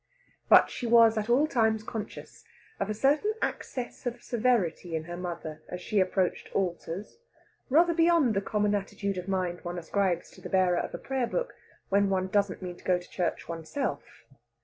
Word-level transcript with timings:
But 0.49 0.71
she 0.71 0.87
was 0.87 1.15
at 1.15 1.29
all 1.29 1.45
times 1.45 1.83
conscious 1.83 2.43
of 2.79 2.89
a 2.89 2.93
certain 2.95 3.35
access 3.39 4.07
of 4.07 4.23
severity 4.23 4.95
in 4.95 5.03
her 5.03 5.15
mother 5.15 5.61
as 5.69 5.79
she 5.79 5.99
approached 5.99 6.49
altars 6.55 7.19
rather 7.69 7.93
beyond 7.93 8.33
the 8.33 8.41
common 8.41 8.73
attitude 8.73 9.19
of 9.19 9.27
mind 9.27 9.61
one 9.61 9.77
ascribes 9.77 10.31
to 10.31 10.41
the 10.41 10.49
bearer 10.49 10.79
of 10.79 10.95
a 10.95 10.97
prayer 10.97 11.27
book 11.27 11.53
when 11.89 12.09
one 12.09 12.29
doesn't 12.29 12.63
mean 12.63 12.77
to 12.77 12.83
go 12.83 12.97
to 12.97 13.07
church 13.11 13.47
oneself. 13.47 14.23